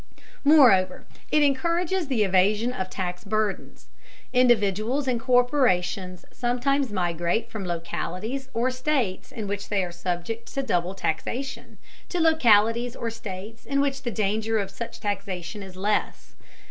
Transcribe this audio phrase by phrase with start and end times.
[0.43, 3.85] Moreover, it encourages the evasion of tax burdens.
[4.33, 10.63] Individuals and corporations sometimes migrate from localities or states in which they are subject to
[10.63, 11.77] double taxation,
[12.09, 16.33] to localities or states in which the danger of such taxation is less.